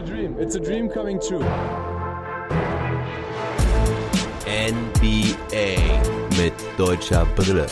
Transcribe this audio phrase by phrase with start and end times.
[0.00, 0.36] a dream.
[0.38, 1.44] It's a dream coming true.
[4.46, 5.76] NBA
[6.38, 7.66] mit deutscher Brille.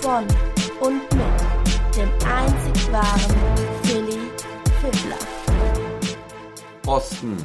[0.00, 0.26] Von
[0.80, 3.36] und mit dem einzig wahren
[3.82, 4.18] Philly
[4.80, 5.18] Fiddler.
[6.82, 7.36] Boston,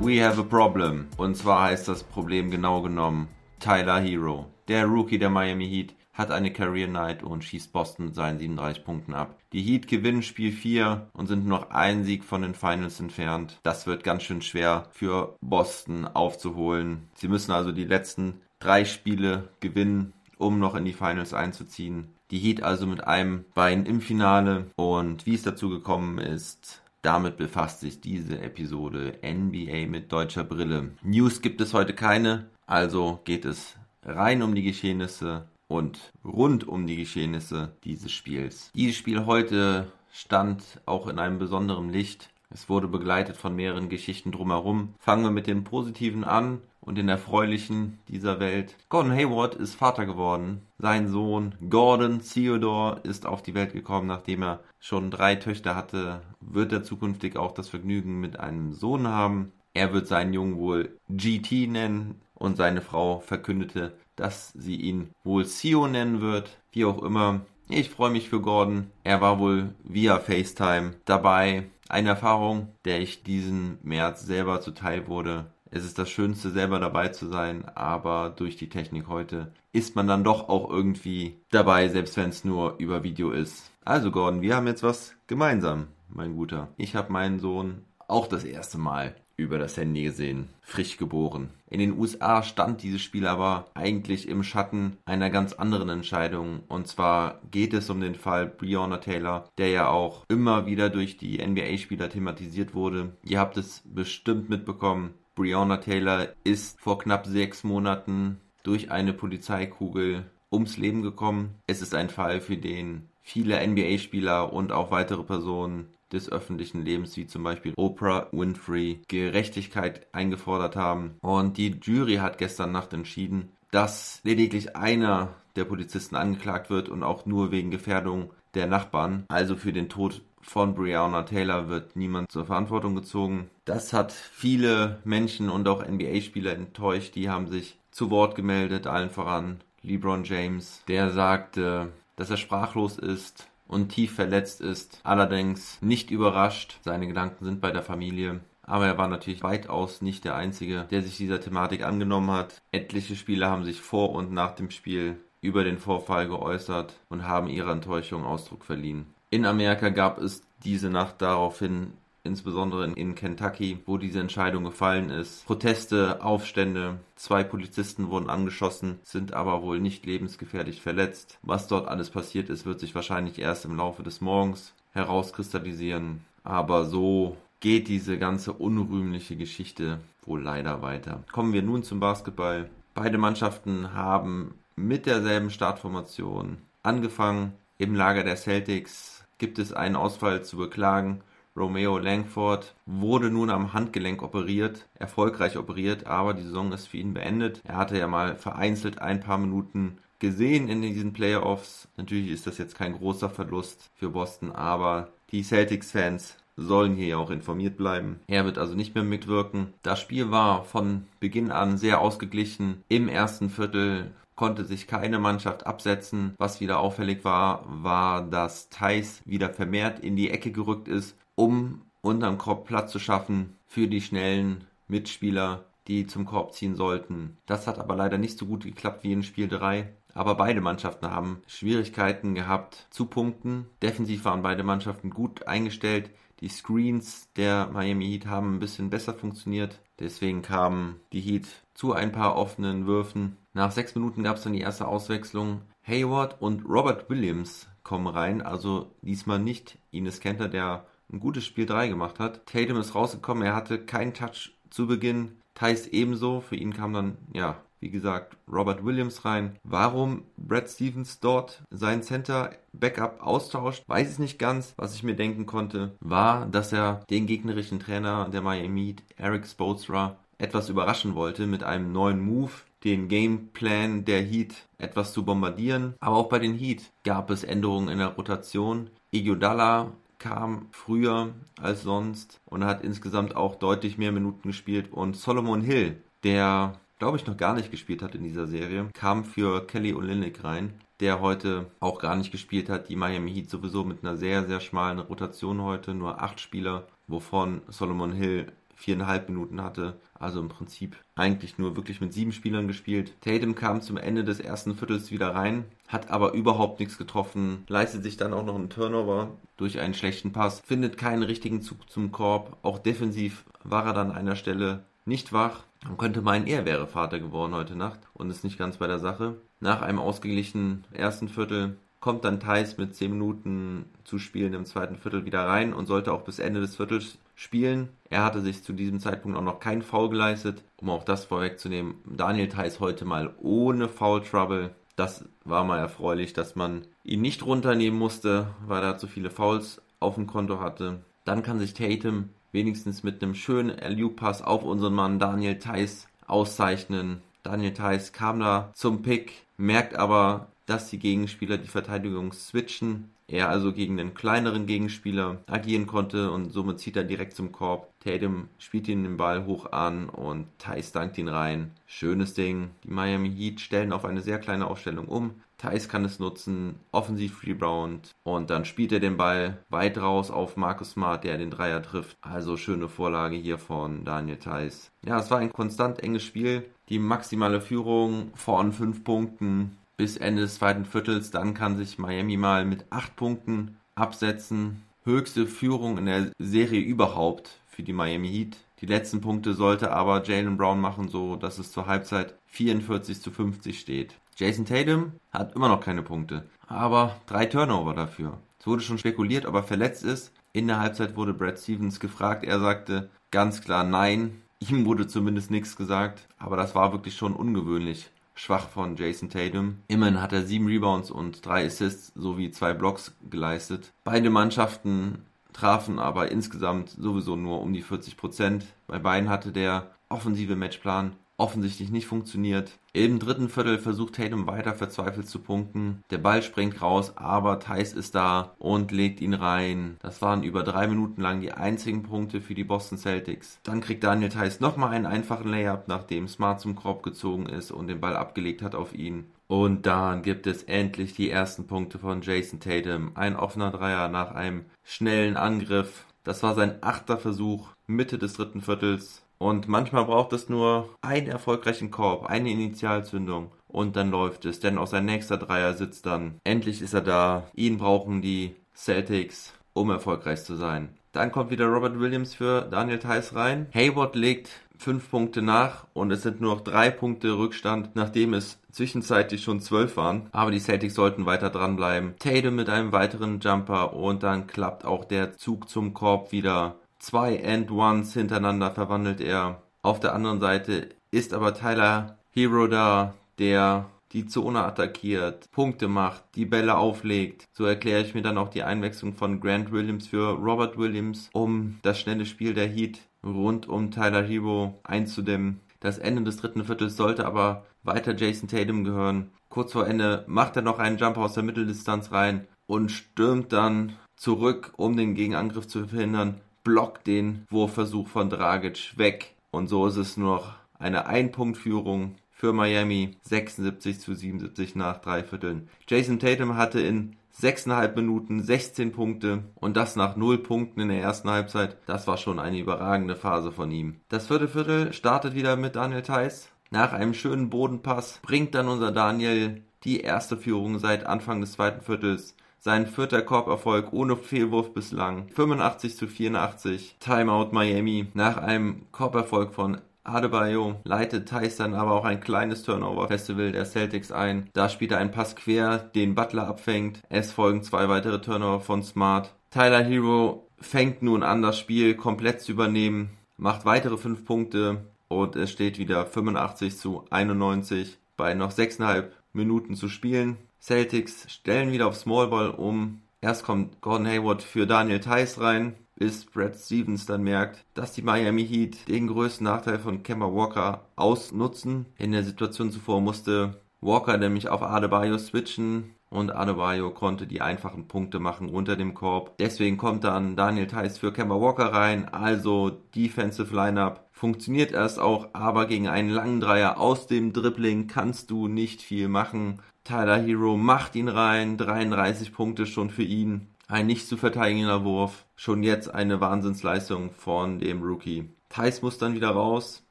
[0.00, 1.08] we have a problem.
[1.16, 3.28] Und zwar heißt das Problem genau genommen
[3.58, 4.46] Tyler Hero.
[4.68, 8.84] Der Rookie der Miami Heat hat eine Career Night und schießt Boston mit seinen 37
[8.84, 9.38] Punkten ab.
[9.52, 13.58] Die Heat gewinnen Spiel 4 und sind noch einen Sieg von den Finals entfernt.
[13.62, 17.08] Das wird ganz schön schwer für Boston aufzuholen.
[17.14, 22.08] Sie müssen also die letzten drei Spiele gewinnen, um noch in die Finals einzuziehen.
[22.32, 27.36] Die Heat also mit einem Bein im Finale und wie es dazu gekommen ist, damit
[27.36, 30.90] befasst sich diese Episode NBA mit deutscher Brille.
[31.02, 36.86] News gibt es heute keine, also geht es rein um die Geschehnisse und rund um
[36.86, 38.70] die Geschehnisse dieses Spiels.
[38.74, 42.30] Dieses Spiel heute stand auch in einem besonderen Licht.
[42.50, 44.94] Es wurde begleitet von mehreren Geschichten drumherum.
[44.98, 48.74] Fangen wir mit dem Positiven an und den Erfreulichen dieser Welt.
[48.88, 50.62] Gordon Hayward ist Vater geworden.
[50.78, 56.22] Sein Sohn Gordon Theodore ist auf die Welt gekommen, nachdem er schon drei Töchter hatte.
[56.40, 59.52] Wird er zukünftig auch das Vergnügen mit einem Sohn haben.
[59.74, 65.44] Er wird seinen Jungen wohl GT nennen und seine Frau verkündete, dass sie ihn wohl
[65.44, 66.58] Sio nennen wird.
[66.72, 67.40] Wie auch immer.
[67.68, 68.90] Ich freue mich für Gordon.
[69.04, 71.64] Er war wohl via FaceTime dabei.
[71.88, 75.46] Eine Erfahrung, der ich diesen März selber zuteil wurde.
[75.70, 80.06] Es ist das Schönste, selber dabei zu sein, aber durch die Technik heute ist man
[80.06, 83.70] dann doch auch irgendwie dabei, selbst wenn es nur über Video ist.
[83.84, 86.68] Also Gordon, wir haben jetzt was gemeinsam, mein Guter.
[86.78, 90.48] Ich habe meinen Sohn auch das erste Mal über das Handy gesehen.
[90.60, 91.50] Frisch geboren.
[91.70, 96.60] In den USA stand dieses Spiel aber eigentlich im Schatten einer ganz anderen Entscheidung.
[96.68, 101.16] Und zwar geht es um den Fall Breonna Taylor, der ja auch immer wieder durch
[101.16, 103.16] die NBA-Spieler thematisiert wurde.
[103.24, 105.14] Ihr habt es bestimmt mitbekommen.
[105.36, 111.54] Breonna Taylor ist vor knapp sechs Monaten durch eine Polizeikugel ums Leben gekommen.
[111.66, 117.16] Es ist ein Fall, für den viele NBA-Spieler und auch weitere Personen des öffentlichen Lebens,
[117.16, 121.16] wie zum Beispiel Oprah Winfrey, Gerechtigkeit eingefordert haben.
[121.20, 127.02] Und die Jury hat gestern Nacht entschieden, dass lediglich einer der Polizisten angeklagt wird und
[127.02, 129.24] auch nur wegen Gefährdung der Nachbarn.
[129.28, 133.50] Also für den Tod von Breonna Taylor wird niemand zur Verantwortung gezogen.
[133.66, 137.14] Das hat viele Menschen und auch NBA-Spieler enttäuscht.
[137.14, 142.98] Die haben sich zu Wort gemeldet, allen voran LeBron James, der sagte, dass er sprachlos
[142.98, 146.78] ist, und tief verletzt ist, allerdings nicht überrascht.
[146.82, 148.40] Seine Gedanken sind bei der Familie.
[148.62, 152.60] Aber er war natürlich weitaus nicht der Einzige, der sich dieser Thematik angenommen hat.
[152.72, 157.48] Etliche Spieler haben sich vor und nach dem Spiel über den Vorfall geäußert und haben
[157.48, 159.06] ihrer Enttäuschung Ausdruck verliehen.
[159.30, 161.92] In Amerika gab es diese Nacht daraufhin
[162.24, 165.46] insbesondere in Kentucky, wo diese Entscheidung gefallen ist.
[165.46, 171.38] Proteste, Aufstände, zwei Polizisten wurden angeschossen, sind aber wohl nicht lebensgefährlich verletzt.
[171.42, 176.24] Was dort alles passiert ist, wird sich wahrscheinlich erst im Laufe des Morgens herauskristallisieren.
[176.44, 181.24] Aber so geht diese ganze unrühmliche Geschichte wohl leider weiter.
[181.32, 182.68] Kommen wir nun zum Basketball.
[182.94, 187.52] Beide Mannschaften haben mit derselben Startformation angefangen.
[187.78, 191.20] Im Lager der Celtics gibt es einen Ausfall zu beklagen.
[191.58, 197.14] Romeo Langford wurde nun am Handgelenk operiert, erfolgreich operiert, aber die Saison ist für ihn
[197.14, 197.60] beendet.
[197.64, 201.88] Er hatte ja mal vereinzelt ein paar Minuten gesehen in diesen Playoffs.
[201.96, 207.30] Natürlich ist das jetzt kein großer Verlust für Boston, aber die Celtics-Fans sollen hier auch
[207.30, 208.20] informiert bleiben.
[208.26, 209.74] Er wird also nicht mehr mitwirken.
[209.82, 212.82] Das Spiel war von Beginn an sehr ausgeglichen.
[212.88, 216.34] Im ersten Viertel konnte sich keine Mannschaft absetzen.
[216.38, 221.82] Was wieder auffällig war, war, dass Thais wieder vermehrt in die Ecke gerückt ist um
[222.00, 227.38] unterm Korb Platz zu schaffen für die schnellen Mitspieler, die zum Korb ziehen sollten.
[227.46, 229.88] Das hat aber leider nicht so gut geklappt wie in Spiel 3.
[230.14, 233.66] Aber beide Mannschaften haben Schwierigkeiten gehabt zu punkten.
[233.82, 236.10] Defensiv waren beide Mannschaften gut eingestellt.
[236.40, 239.78] Die Screens der Miami Heat haben ein bisschen besser funktioniert.
[240.00, 243.36] Deswegen kamen die Heat zu ein paar offenen Würfen.
[243.52, 245.60] Nach sechs Minuten gab es dann die erste Auswechslung.
[245.86, 248.42] Hayward und Robert Williams kommen rein.
[248.42, 252.46] Also diesmal nicht Ines Kenter, der ein gutes Spiel 3 gemacht hat.
[252.46, 255.32] Tatum ist rausgekommen, er hatte keinen Touch zu Beginn.
[255.54, 256.40] Thais ebenso.
[256.40, 259.56] Für ihn kam dann, ja, wie gesagt, Robert Williams rein.
[259.62, 264.74] Warum Brad Stevens dort sein Center Backup austauscht, weiß ich nicht ganz.
[264.76, 270.16] Was ich mir denken konnte, war, dass er den gegnerischen Trainer der Miami Eric Spoelstra
[270.38, 272.52] etwas überraschen wollte mit einem neuen Move,
[272.84, 275.94] den Gameplan der Heat etwas zu bombardieren.
[275.98, 278.90] Aber auch bei den Heat gab es Änderungen in der Rotation.
[279.10, 284.92] Iguodala kam früher als sonst und hat insgesamt auch deutlich mehr Minuten gespielt.
[284.92, 289.24] Und Solomon Hill, der glaube ich noch gar nicht gespielt hat in dieser Serie, kam
[289.24, 292.88] für Kelly Olynyk rein, der heute auch gar nicht gespielt hat.
[292.88, 297.62] Die Miami Heat sowieso mit einer sehr, sehr schmalen Rotation heute, nur acht Spieler, wovon
[297.68, 300.00] Solomon Hill viereinhalb Minuten hatte.
[300.14, 303.12] Also im Prinzip eigentlich nur wirklich mit sieben Spielern gespielt.
[303.20, 308.04] Tatum kam zum Ende des ersten Viertels wieder rein, hat aber überhaupt nichts getroffen, leistet
[308.04, 312.12] sich dann auch noch einen Turnover durch einen schlechten Pass, findet keinen richtigen Zug zum
[312.12, 312.56] Korb.
[312.62, 315.64] Auch defensiv war er dann an einer Stelle nicht wach.
[315.84, 318.98] Man könnte meinen, er wäre Vater geworden heute Nacht und ist nicht ganz bei der
[318.98, 319.36] Sache.
[319.60, 324.96] Nach einem ausgeglichenen ersten Viertel kommt dann Thais mit 10 Minuten zu spielen im zweiten
[324.96, 327.88] Viertel wieder rein und sollte auch bis Ende des Viertels spielen.
[328.10, 331.94] Er hatte sich zu diesem Zeitpunkt auch noch kein Foul geleistet, um auch das vorwegzunehmen.
[332.04, 334.70] Daniel Theiss heute mal ohne Foul Trouble.
[334.96, 339.80] Das war mal erfreulich, dass man ihn nicht runternehmen musste, weil er zu viele Fouls
[340.00, 341.00] auf dem Konto hatte.
[341.24, 347.22] Dann kann sich Tatum wenigstens mit einem schönen LU-Pass auf unseren Mann Daniel Theiss auszeichnen.
[347.42, 353.10] Daniel Theiss kam da zum Pick, merkt aber, dass die Gegenspieler die Verteidigung switchen.
[353.26, 357.90] Er also gegen den kleineren Gegenspieler agieren konnte und somit zieht er direkt zum Korb.
[358.00, 361.72] Tatum spielt ihn den Ball hoch an und Thais dankt ihn rein.
[361.86, 362.70] Schönes Ding.
[362.84, 365.42] Die Miami Heat stellen auf eine sehr kleine Aufstellung um.
[365.58, 370.56] Thais kann es nutzen, offensiv rebound und dann spielt er den Ball weit raus auf
[370.56, 372.16] Marcus Smart, der den Dreier trifft.
[372.20, 374.92] Also schöne Vorlage hier von Daniel Thais.
[375.04, 376.64] Ja, es war ein konstant enges Spiel.
[376.88, 381.30] Die maximale Führung von fünf Punkten bis Ende des zweiten Viertels.
[381.30, 384.84] Dann kann sich Miami mal mit acht Punkten absetzen.
[385.04, 388.56] Höchste Führung in der Serie überhaupt für die Miami Heat.
[388.80, 393.30] Die letzten Punkte sollte aber Jalen Brown machen, so dass es zur Halbzeit 44 zu
[393.30, 394.14] 50 steht.
[394.36, 398.38] Jason Tatum hat immer noch keine Punkte, aber drei Turnover dafür.
[398.60, 400.32] Es wurde schon spekuliert, ob er verletzt ist.
[400.52, 402.44] In der Halbzeit wurde Brad Stevens gefragt.
[402.44, 404.42] Er sagte ganz klar nein.
[404.60, 409.78] Ihm wurde zumindest nichts gesagt, aber das war wirklich schon ungewöhnlich schwach von Jason Tatum.
[409.88, 413.92] Immerhin hat er sieben Rebounds und drei Assists sowie zwei Blocks geleistet.
[414.04, 418.66] Beide Mannschaften trafen aber insgesamt sowieso nur um die 40 Prozent.
[418.86, 422.78] Bei beiden hatte der offensive Matchplan offensichtlich nicht funktioniert.
[422.92, 426.02] Im dritten Viertel versucht Tatum weiter verzweifelt zu punkten.
[426.10, 429.96] Der Ball springt raus, aber Thais ist da und legt ihn rein.
[430.00, 433.60] Das waren über drei Minuten lang die einzigen Punkte für die Boston Celtics.
[433.62, 437.86] Dann kriegt Daniel Thais nochmal einen einfachen Layup, nachdem Smart zum Korb gezogen ist und
[437.86, 439.30] den Ball abgelegt hat auf ihn.
[439.46, 443.12] Und dann gibt es endlich die ersten Punkte von Jason Tatum.
[443.14, 446.04] Ein offener Dreier nach einem schnellen Angriff.
[446.24, 449.22] Das war sein achter Versuch, Mitte des dritten Viertels.
[449.38, 454.60] Und manchmal braucht es nur einen erfolgreichen Korb, eine Initialzündung und dann läuft es.
[454.60, 456.40] Denn auch sein nächster Dreier sitzt dann.
[456.44, 457.46] Endlich ist er da.
[457.54, 460.90] Ihn brauchen die Celtics, um erfolgreich zu sein.
[461.12, 463.68] Dann kommt wieder Robert Williams für Daniel Theiss rein.
[463.74, 468.60] Hayward legt fünf Punkte nach und es sind nur noch drei Punkte Rückstand, nachdem es
[468.70, 470.28] zwischenzeitlich schon zwölf waren.
[470.32, 472.14] Aber die Celtics sollten weiter dranbleiben.
[472.18, 477.44] Tatum mit einem weiteren Jumper und dann klappt auch der Zug zum Korb wieder zwei
[477.44, 479.62] And-Ones hintereinander verwandelt er.
[479.82, 486.24] Auf der anderen Seite ist aber Tyler Hero da, der die Zone attackiert, Punkte macht,
[486.34, 487.46] die Bälle auflegt.
[487.52, 491.78] So erkläre ich mir dann auch die Einwechslung von Grant Williams für Robert Williams, um
[491.82, 495.60] das schnelle Spiel der Heat rund um Tyler Hero einzudämmen.
[495.80, 499.30] Das Ende des dritten Viertels sollte aber weiter Jason Tatum gehören.
[499.48, 503.94] Kurz vor Ende macht er noch einen Jump aus der Mitteldistanz rein und stürmt dann
[504.16, 509.34] zurück, um den Gegenangriff zu verhindern blockt den Wurfversuch von Dragic weg.
[509.50, 513.16] Und so ist es nur noch eine Einpunktführung für Miami.
[513.22, 515.70] 76 zu 77 nach drei Vierteln.
[515.88, 521.00] Jason Tatum hatte in 6,5 Minuten 16 Punkte und das nach 0 Punkten in der
[521.00, 521.78] ersten Halbzeit.
[521.86, 524.00] Das war schon eine überragende Phase von ihm.
[524.10, 526.50] Das vierte Viertel startet wieder mit Daniel Theiss.
[526.70, 531.80] Nach einem schönen Bodenpass bringt dann unser Daniel die erste Führung seit Anfang des zweiten
[531.80, 535.28] Viertels sein vierter Korberfolg ohne Fehlwurf bislang.
[535.34, 536.96] 85 zu 84.
[537.00, 538.08] Timeout Miami.
[538.14, 544.10] Nach einem Korberfolg von Adebayo leitet Thais dann aber auch ein kleines Turnover-Festival der Celtics
[544.10, 544.48] ein.
[544.54, 547.00] Da spielt er einen Pass quer, den Butler abfängt.
[547.08, 549.34] Es folgen zwei weitere Turnover von Smart.
[549.50, 555.36] Tyler Hero fängt nun an, das Spiel komplett zu übernehmen, macht weitere fünf Punkte und
[555.36, 560.36] es steht wieder 85 zu 91 bei noch 6,5 Minuten zu spielen.
[560.60, 563.02] Celtics stellen wieder auf Smallball um.
[563.20, 568.02] Erst kommt Gordon Hayward für Daniel Theiss rein, bis Brad Stevens dann merkt, dass die
[568.02, 571.86] Miami Heat den größten Nachteil von Kemba Walker ausnutzen.
[571.96, 575.94] In der Situation zuvor musste Walker nämlich auf Adebayo switchen.
[576.10, 579.36] Und Adebayo konnte die einfachen Punkte machen unter dem Korb.
[579.38, 584.08] Deswegen kommt dann Daniel Theiss für Kemba Walker rein, also Defensive Lineup.
[584.12, 589.08] Funktioniert erst auch, aber gegen einen langen Dreier aus dem Dribbling kannst du nicht viel
[589.08, 589.60] machen.
[589.84, 593.48] Tyler Hero macht ihn rein, 33 Punkte schon für ihn.
[593.68, 595.26] Ein nicht zu verteidigender Wurf.
[595.36, 598.30] Schon jetzt eine Wahnsinnsleistung von dem Rookie.
[598.48, 599.84] Thais muss dann wieder raus.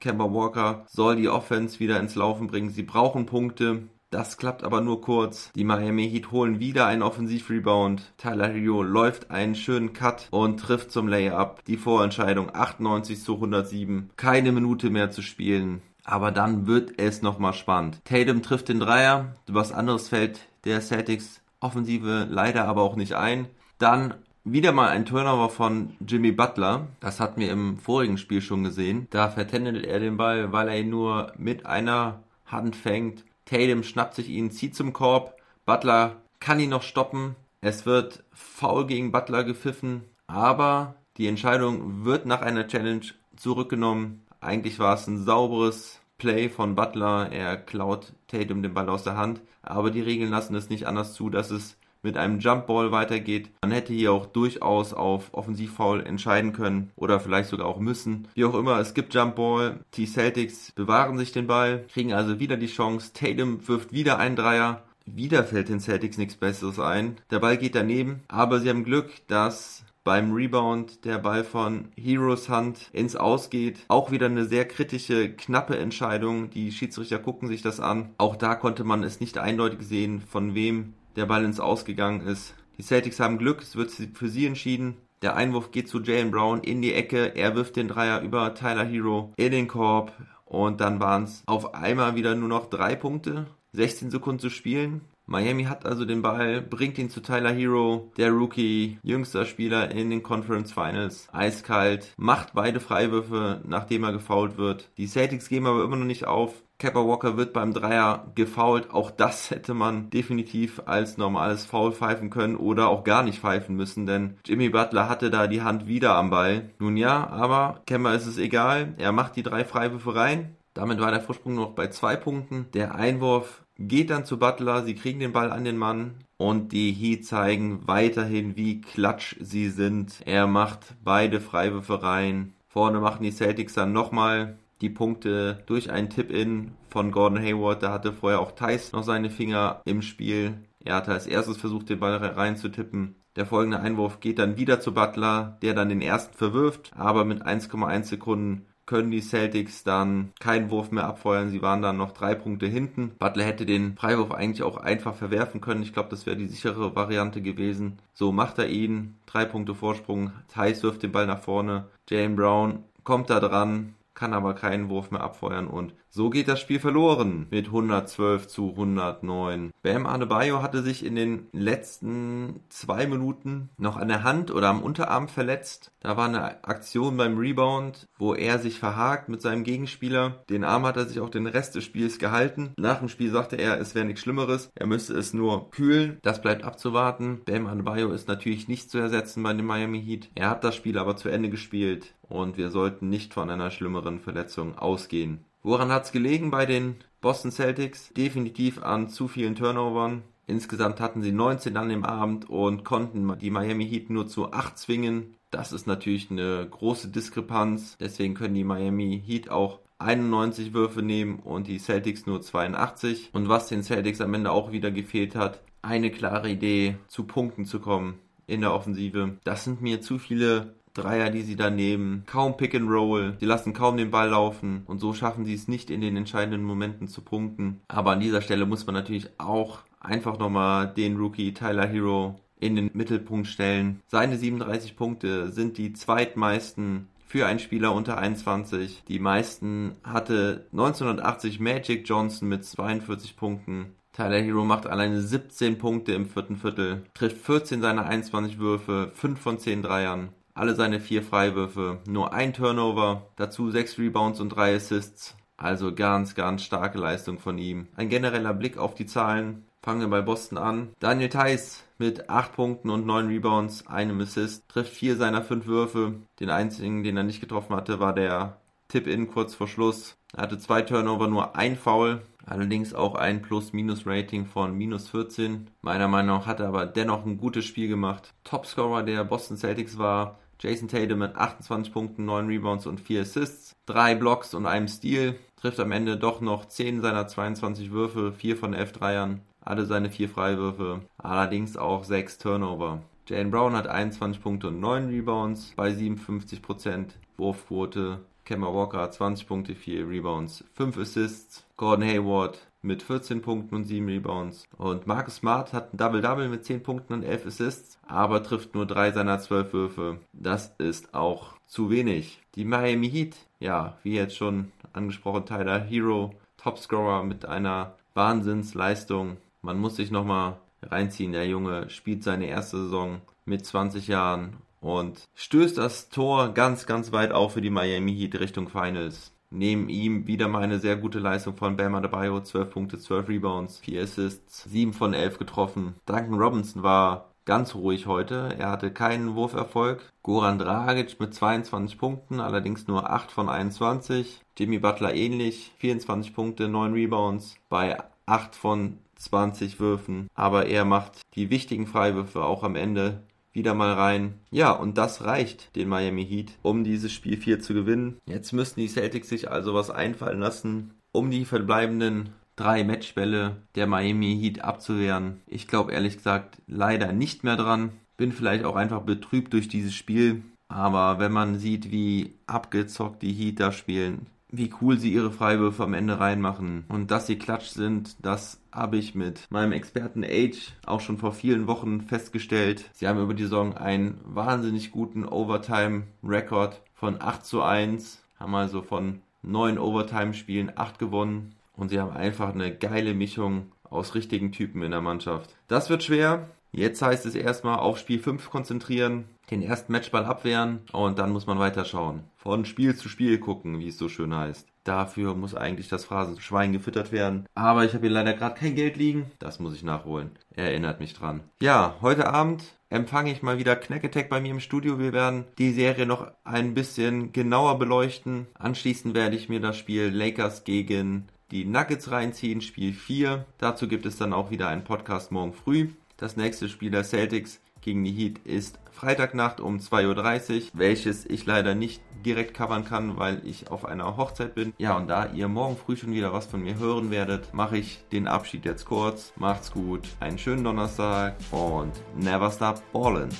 [0.00, 2.70] Kemba Walker soll die Offense wieder ins Laufen bringen.
[2.70, 3.84] Sie brauchen Punkte.
[4.12, 5.50] Das klappt aber nur kurz.
[5.54, 8.12] Die Miami Heat holen wieder einen Offensivrebound.
[8.18, 11.64] Tyler Hero läuft einen schönen Cut und trifft zum Layup.
[11.64, 14.10] Die Vorentscheidung 98 zu 107.
[14.16, 15.80] Keine Minute mehr zu spielen.
[16.04, 18.04] Aber dann wird es nochmal spannend.
[18.04, 19.34] Tatum trifft den Dreier.
[19.46, 23.46] Was anderes fällt der Celtics Offensive leider aber auch nicht ein.
[23.78, 24.12] Dann
[24.44, 26.88] wieder mal ein Turnover von Jimmy Butler.
[27.00, 29.06] Das hatten wir im vorigen Spiel schon gesehen.
[29.08, 33.24] Da vertändelt er den Ball, weil er ihn nur mit einer Hand fängt.
[33.52, 35.36] Tatum schnappt sich ihn, zieht zum Korb.
[35.66, 37.36] Butler kann ihn noch stoppen.
[37.60, 43.04] Es wird faul gegen Butler gepfiffen, aber die Entscheidung wird nach einer Challenge
[43.36, 44.22] zurückgenommen.
[44.40, 47.30] Eigentlich war es ein sauberes Play von Butler.
[47.30, 51.12] Er klaut Tatum den Ball aus der Hand, aber die Regeln lassen es nicht anders
[51.12, 53.50] zu, dass es mit einem Jumpball weitergeht.
[53.62, 58.28] Man hätte hier auch durchaus auf Offensivfoul entscheiden können oder vielleicht sogar auch müssen.
[58.34, 59.80] Wie auch immer, es gibt Jumpball.
[59.94, 63.12] Die Celtics bewahren sich den Ball, kriegen also wieder die Chance.
[63.12, 64.82] Tatum wirft wieder einen Dreier.
[65.04, 67.16] Wieder fällt den Celtics nichts Besseres ein.
[67.30, 72.48] Der Ball geht daneben, aber sie haben Glück, dass beim Rebound der Ball von Heroes
[72.48, 73.84] Hand ins Ausgeht.
[73.88, 76.50] Auch wieder eine sehr kritische, knappe Entscheidung.
[76.50, 78.10] Die Schiedsrichter gucken sich das an.
[78.18, 82.54] Auch da konnte man es nicht eindeutig sehen, von wem der Ball ins Ausgegangen ist.
[82.78, 84.96] Die Celtics haben Glück, es wird für sie entschieden.
[85.22, 87.36] Der Einwurf geht zu Jalen Brown in die Ecke.
[87.36, 90.12] Er wirft den Dreier über Tyler Hero in den Korb.
[90.44, 93.46] Und dann waren es auf einmal wieder nur noch drei Punkte.
[93.72, 95.02] 16 Sekunden zu spielen.
[95.26, 100.10] Miami hat also den Ball, bringt ihn zu Tyler Hero, der Rookie, jüngster Spieler in
[100.10, 104.90] den Conference Finals, eiskalt, macht beide Freiwürfe, nachdem er gefoult wird.
[104.98, 106.62] Die Celtics geben aber immer noch nicht auf.
[106.82, 108.90] Kepper Walker wird beim Dreier gefoult.
[108.90, 113.76] Auch das hätte man definitiv als normales Foul pfeifen können oder auch gar nicht pfeifen
[113.76, 116.70] müssen, denn Jimmy Butler hatte da die Hand wieder am Ball.
[116.80, 118.94] Nun ja, aber Kemmer ist es egal.
[118.98, 120.56] Er macht die drei Freiwürfe rein.
[120.74, 122.66] Damit war der Vorsprung noch bei zwei Punkten.
[122.72, 124.82] Der Einwurf geht dann zu Butler.
[124.84, 126.14] Sie kriegen den Ball an den Mann.
[126.36, 130.20] Und die Heat zeigen weiterhin, wie klatsch sie sind.
[130.24, 132.54] Er macht beide Freiwürfe rein.
[132.66, 137.82] Vorne machen die Celtics dann nochmal die Punkte durch einen Tip-In von Gordon Hayward.
[137.82, 140.54] Da hatte vorher auch Thais noch seine Finger im Spiel.
[140.84, 143.14] Er hatte als erstes versucht, den Ball reinzutippen.
[143.36, 147.46] Der folgende Einwurf geht dann wieder zu Butler, der dann den ersten verwirft, aber mit
[147.46, 151.50] 1,1 Sekunden können die Celtics dann keinen Wurf mehr abfeuern.
[151.50, 153.12] Sie waren dann noch drei Punkte hinten.
[153.18, 155.82] Butler hätte den Freiwurf eigentlich auch einfach verwerfen können.
[155.82, 157.98] Ich glaube, das wäre die sichere Variante gewesen.
[158.12, 159.16] So macht er ihn.
[159.26, 160.32] Drei Punkte Vorsprung.
[160.48, 161.86] Thais wirft den Ball nach vorne.
[162.08, 166.60] Jalen Brown kommt da dran, kann aber keinen Wurf mehr abfeuern und so geht das
[166.60, 169.72] Spiel verloren mit 112 zu 109.
[169.82, 174.82] Bam Adebayo hatte sich in den letzten zwei Minuten noch an der Hand oder am
[174.82, 175.90] Unterarm verletzt.
[176.00, 180.44] Da war eine Aktion beim Rebound, wo er sich verhakt mit seinem Gegenspieler.
[180.50, 182.74] Den Arm hat er sich auch den Rest des Spiels gehalten.
[182.76, 184.70] Nach dem Spiel sagte er, es wäre nichts Schlimmeres.
[184.74, 186.18] Er müsste es nur kühlen.
[186.20, 187.40] Das bleibt abzuwarten.
[187.46, 190.28] Bam Adebayo ist natürlich nicht zu ersetzen bei den Miami Heat.
[190.34, 194.20] Er hat das Spiel aber zu Ende gespielt und wir sollten nicht von einer schlimmeren
[194.20, 195.46] Verletzung ausgehen.
[195.62, 198.12] Woran hat es gelegen bei den Boston Celtics?
[198.14, 200.22] Definitiv an zu vielen Turnovern.
[200.48, 204.76] Insgesamt hatten sie 19 an dem Abend und konnten die Miami Heat nur zu 8
[204.76, 205.36] zwingen.
[205.52, 207.96] Das ist natürlich eine große Diskrepanz.
[208.00, 213.30] Deswegen können die Miami Heat auch 91 Würfe nehmen und die Celtics nur 82.
[213.32, 217.66] Und was den Celtics am Ende auch wieder gefehlt hat, eine klare Idee, zu Punkten
[217.66, 219.38] zu kommen in der Offensive.
[219.44, 223.46] Das sind mir zu viele Dreier, die sie da nehmen, kaum Pick and Roll, sie
[223.46, 227.08] lassen kaum den Ball laufen und so schaffen sie es nicht in den entscheidenden Momenten
[227.08, 227.80] zu punkten.
[227.88, 232.76] Aber an dieser Stelle muss man natürlich auch einfach nochmal den Rookie Tyler Hero in
[232.76, 234.00] den Mittelpunkt stellen.
[234.06, 239.04] Seine 37 Punkte sind die zweitmeisten für einen Spieler unter 21.
[239.08, 243.94] Die meisten hatte 1980 Magic Johnson mit 42 Punkten.
[244.12, 249.40] Tyler Hero macht alleine 17 Punkte im vierten Viertel, trifft 14 seiner 21 Würfe, 5
[249.40, 254.74] von 10 Dreiern alle seine vier Freiwürfe, nur ein Turnover, dazu sechs Rebounds und drei
[254.74, 255.36] Assists.
[255.56, 257.86] Also ganz, ganz starke Leistung von ihm.
[257.94, 259.64] Ein genereller Blick auf die Zahlen.
[259.80, 260.88] Fangen wir bei Boston an.
[260.98, 266.14] Daniel Theiss mit 8 Punkten und 9 Rebounds, einem Assist, trifft vier seiner fünf Würfe.
[266.40, 270.16] Den einzigen, den er nicht getroffen hatte, war der Tip-In kurz vor Schluss.
[270.34, 272.22] Er hatte zwei Turnover, nur ein Foul.
[272.44, 275.68] Allerdings auch ein Plus-Minus-Rating von minus 14.
[275.80, 278.34] Meiner Meinung nach hat er aber dennoch ein gutes Spiel gemacht.
[278.42, 283.74] Topscorer der Boston Celtics war Jason Tatum mit 28 Punkten, 9 Rebounds und 4 Assists,
[283.86, 285.34] 3 Blocks und einem Steal.
[285.56, 290.08] Trifft am Ende doch noch 10 seiner 22 Würfe, 4 von 11 Dreiern, alle seine
[290.08, 293.02] 4 Freiwürfe, allerdings auch 6 Turnover.
[293.26, 297.06] Jalen Brown hat 21 Punkte und 9 Rebounds bei 57%
[297.38, 298.20] Wurfquote.
[298.44, 301.64] Kemba Walker hat 20 Punkte, 4 Rebounds, 5 Assists.
[301.76, 304.66] Gordon Hayward mit 14 Punkten und 7 Rebounds.
[304.76, 308.86] Und Marcus Smart hat ein Double-Double mit 10 Punkten und 11 Assists, aber trifft nur
[308.86, 310.18] 3 seiner 12 Würfe.
[310.32, 312.40] Das ist auch zu wenig.
[312.56, 319.38] Die Miami Heat, ja, wie jetzt schon angesprochen, Tyler Hero, Topscorer mit einer Wahnsinnsleistung.
[319.62, 321.32] Man muss sich nochmal reinziehen.
[321.32, 327.12] Der Junge spielt seine erste Saison mit 20 Jahren und stößt das Tor ganz, ganz
[327.12, 329.31] weit auf für die Miami Heat Richtung Finals.
[329.54, 333.78] Neben ihm wieder mal eine sehr gute Leistung von Bam Adebayo, 12 Punkte, 12 Rebounds,
[333.80, 335.94] 4 Assists, 7 von 11 getroffen.
[336.06, 338.54] Duncan Robinson war ganz ruhig heute.
[338.58, 340.10] Er hatte keinen Wurferfolg.
[340.22, 344.40] Goran Dragic mit 22 Punkten, allerdings nur 8 von 21.
[344.56, 350.28] Jimmy Butler ähnlich, 24 Punkte, 9 Rebounds bei 8 von 20 Würfen.
[350.34, 354.34] Aber er macht die wichtigen Freiwürfe auch am Ende wieder mal rein.
[354.50, 358.18] Ja, und das reicht den Miami Heat, um dieses Spiel 4 zu gewinnen.
[358.26, 363.86] Jetzt müssen die Celtics sich also was einfallen lassen, um die verbleibenden drei Matchbälle der
[363.86, 365.40] Miami Heat abzuwehren.
[365.46, 367.92] Ich glaube ehrlich gesagt leider nicht mehr dran.
[368.16, 370.42] Bin vielleicht auch einfach betrübt durch dieses Spiel.
[370.68, 375.82] Aber wenn man sieht, wie abgezockt die Heat da spielen, wie cool sie ihre Freiwürfe
[375.82, 380.72] am Ende reinmachen und dass sie klatsch sind, das habe ich mit meinem Experten Age
[380.84, 382.90] auch schon vor vielen Wochen festgestellt.
[382.92, 388.82] Sie haben über die Saison einen wahnsinnig guten Overtime-Rekord von 8 zu 1, haben also
[388.82, 394.82] von 9 Overtime-Spielen 8 gewonnen und sie haben einfach eine geile Mischung aus richtigen Typen
[394.82, 395.56] in der Mannschaft.
[395.66, 396.48] Das wird schwer.
[396.72, 401.46] Jetzt heißt es erstmal auf Spiel 5 konzentrieren, den ersten Matchball abwehren und dann muss
[401.46, 402.24] man weiterschauen.
[402.36, 404.66] Von Spiel zu Spiel gucken, wie es so schön heißt.
[404.84, 407.46] Dafür muss eigentlich das Phrasenschwein gefüttert werden.
[407.54, 409.30] Aber ich habe hier leider gerade kein Geld liegen.
[409.38, 410.32] Das muss ich nachholen.
[410.56, 411.40] Erinnert mich dran.
[411.60, 414.98] Ja, heute Abend empfange ich mal wieder Knack Attack bei mir im Studio.
[414.98, 418.48] Wir werden die Serie noch ein bisschen genauer beleuchten.
[418.54, 423.44] Anschließend werde ich mir das Spiel Lakers gegen die Nuggets reinziehen, Spiel 4.
[423.58, 425.90] Dazu gibt es dann auch wieder einen Podcast morgen früh.
[426.16, 431.44] Das nächste Spiel der Celtics gegen die Heat ist Freitagnacht um 2.30 Uhr, welches ich
[431.44, 434.72] leider nicht direkt covern kann, weil ich auf einer Hochzeit bin.
[434.78, 438.04] Ja, und da ihr morgen früh schon wieder was von mir hören werdet, mache ich
[438.12, 439.32] den Abschied jetzt kurz.
[439.36, 443.32] Macht's gut, einen schönen Donnerstag und never stop ballin'.